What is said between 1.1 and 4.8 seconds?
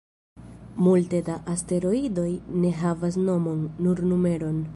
da asteroidoj ne havas nomon, nur numeron.